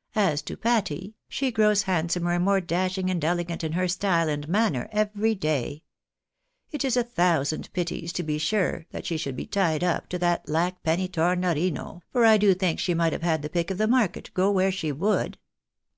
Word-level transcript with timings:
"As 0.32 0.42
to 0.42 0.56
Patty, 0.58 1.14
she 1.30 1.50
grows 1.50 1.84
handsomer 1.84 2.32
and 2.32 2.44
more 2.44 2.60
dashing 2.60 3.08
and 3.08 3.24
ele 3.24 3.42
gant 3.42 3.64
in 3.64 3.72
her 3.72 3.88
style 3.88 4.28
and 4.28 4.46
manner 4.46 4.86
every 4.92 5.34
day. 5.34 5.82
It 6.70 6.84
is 6.84 6.94
a 6.94 7.02
thousand 7.02 7.72
pities, 7.72 8.12
to 8.12 8.22
be 8.22 8.36
sure, 8.36 8.84
that 8.90 9.06
she 9.06 9.16
should 9.16 9.34
be 9.34 9.46
tied 9.46 9.82
up 9.82 10.10
to 10.10 10.18
that 10.18 10.46
Lackpenny 10.46 11.08
Tornorino, 11.08 12.02
for 12.12 12.26
I 12.26 12.36
do 12.36 12.52
think 12.52 12.80
she 12.80 12.92
might 12.92 13.14
have 13.14 13.22
had 13.22 13.40
the 13.40 13.48
pick 13.48 13.70
of 13.70 13.78
the 13.78 13.88
market, 13.88 14.30
go 14.34 14.50
where 14.50 14.70
she 14.72 14.92
would. 14.92 15.38